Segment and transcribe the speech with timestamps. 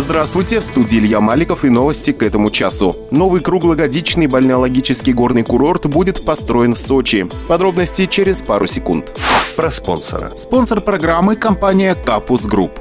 [0.00, 2.96] Здравствуйте, в студии Илья Маликов и новости к этому часу.
[3.10, 7.28] Новый круглогодичный бальнеологический горный курорт будет построен в Сочи.
[7.48, 9.12] Подробности через пару секунд.
[9.56, 10.32] Про спонсора.
[10.36, 12.80] Спонсор программы– компания «Капус Групп».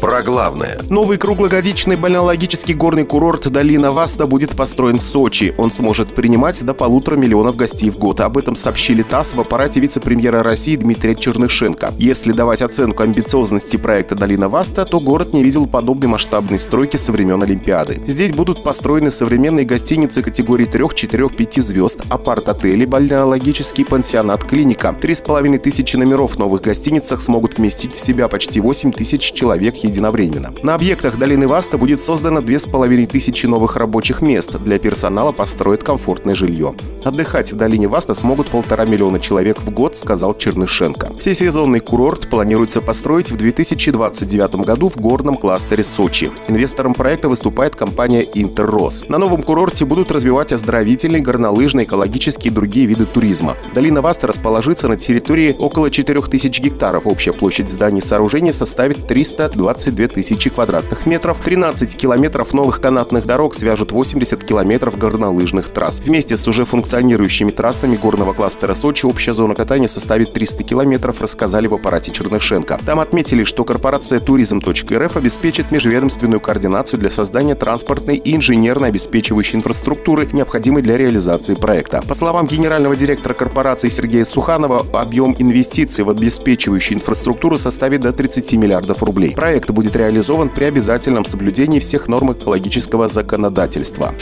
[0.00, 0.78] Про главное.
[0.90, 5.54] Новый круглогодичный бальнеологический горный курорт «Долина Васта» будет построен в Сочи.
[5.56, 8.20] Он сможет принимать до полутора миллионов гостей в год.
[8.20, 11.94] Об этом сообщили ТАСС в аппарате вице-премьера России Дмитрия Чернышенко.
[11.98, 17.10] Если давать оценку амбициозности проекта «Долина Васта», то город не видел подобной масштабной стройки со
[17.12, 18.02] времен Олимпиады.
[18.06, 24.92] Здесь будут построены современные гостиницы категории 3, 4, 5 звезд, апарт-отели, бальнеологический пансионат, клиника.
[24.92, 29.32] Три с половиной тысячи номеров в новых гостиницах смогут вместить в себя почти 8 тысяч
[29.32, 30.52] человек единовременно.
[30.62, 34.56] На объектах долины Васта будет создано 2500 новых рабочих мест.
[34.58, 36.74] Для персонала построят комфортное жилье.
[37.04, 41.16] Отдыхать в долине Васта смогут полтора миллиона человек в год, сказал Чернышенко.
[41.18, 46.30] Всесезонный курорт планируется построить в 2029 году в горном кластере Сочи.
[46.48, 49.06] Инвестором проекта выступает компания «Интеррос».
[49.08, 53.56] На новом курорте будут развивать оздоровительный, горнолыжный, экологические и другие виды туризма.
[53.74, 57.06] Долина Васта расположится на территории около 4000 гектаров.
[57.06, 59.06] Общая площадь зданий и сооружений составит
[59.76, 61.38] 322 тысячи квадратных метров.
[61.40, 66.00] 13 километров новых канатных дорог свяжут 80 километров горнолыжных трасс.
[66.00, 71.66] Вместе с уже функционирующими трассами горного кластера Сочи общая зона катания составит 300 километров, рассказали
[71.66, 72.80] в аппарате Чернышенко.
[72.84, 80.28] Там отметили, что корпорация Tourism.рф обеспечит межведомственную координацию для создания транспортной и инженерно обеспечивающей инфраструктуры,
[80.32, 82.02] необходимой для реализации проекта.
[82.06, 88.52] По словам генерального директора корпорации Сергея Суханова, объем инвестиций в обеспечивающую инфраструктуру составит до 30
[88.54, 89.34] миллиардов рублей.
[89.34, 94.14] Проект будет реализован при обязательном соблюдении всех норм экологического законодательства.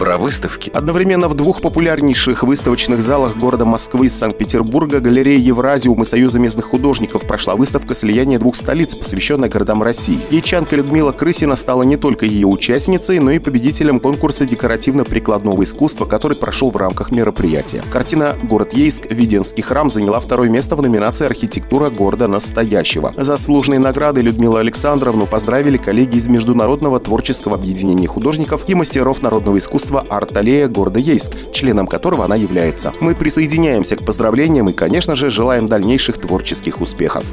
[0.00, 0.70] Про выставки.
[0.70, 6.64] Одновременно в двух популярнейших выставочных залах города Москвы и Санкт-Петербурга галерея Евразиум и Союза местных
[6.64, 10.18] художников прошла выставка «Слияние двух столиц», посвященная городам России.
[10.30, 16.38] Ячанка Людмила Крысина стала не только ее участницей, но и победителем конкурса декоративно-прикладного искусства, который
[16.38, 17.82] прошел в рамках мероприятия.
[17.92, 19.04] Картина «Город Ейск.
[19.10, 23.12] Веденский храм» заняла второе место в номинации «Архитектура города настоящего».
[23.18, 29.89] Заслуженные награды Людмилу Александровну поздравили коллеги из Международного творческого объединения художников и мастеров народного искусства
[29.98, 32.92] «Арт-аллея» города Ейск, членом которого она является.
[33.00, 37.24] Мы присоединяемся к поздравлениям и, конечно же, желаем дальнейших творческих успехов.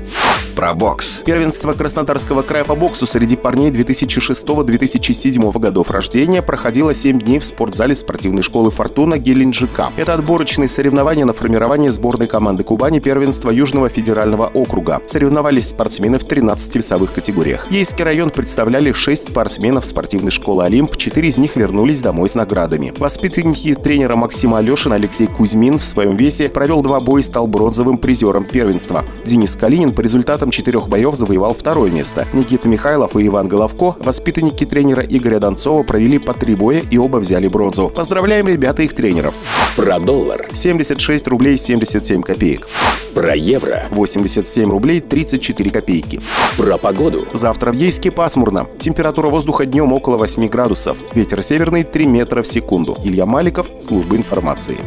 [0.55, 1.21] Про бокс.
[1.25, 7.93] Первенство Краснодарского края по боксу среди парней 2006-2007 годов рождения проходило 7 дней в спортзале
[7.93, 9.91] спортивной школы «Фортуна» Геленджика.
[9.97, 15.01] Это отборочные соревнования на формирование сборной команды Кубани первенства Южного федерального округа.
[15.05, 17.67] Соревновались спортсмены в 13 весовых категориях.
[17.71, 22.93] Ейский район представляли 6 спортсменов спортивной школы «Олимп», 4 из них вернулись домой с наградами.
[22.97, 27.97] Воспитанники тренера Максима Алешина Алексей Кузьмин в своем весе провел два боя и стал бронзовым
[27.97, 29.03] призером первенства.
[29.25, 32.25] Денис Калинин по результатам четырех боев завоевал второе место.
[32.33, 37.17] Никита Михайлов и Иван Головко, воспитанники тренера Игоря Донцова, провели по три боя и оба
[37.17, 37.89] взяли бронзу.
[37.89, 39.33] Поздравляем ребята их тренеров.
[39.75, 40.45] Про доллар.
[40.53, 42.67] 76 рублей 77 копеек.
[43.17, 43.87] Про евро.
[43.89, 46.21] 87 рублей 34 копейки.
[46.55, 47.25] Про погоду.
[47.33, 48.67] Завтра в Ейске пасмурно.
[48.77, 50.97] Температура воздуха днем около 8 градусов.
[51.15, 52.95] Ветер северный 3 метра в секунду.
[53.03, 54.77] Илья Маликов, служба информации.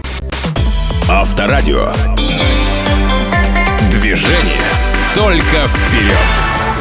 [1.09, 1.91] Авторадио.
[3.91, 4.71] Движение
[5.13, 6.80] только вперед.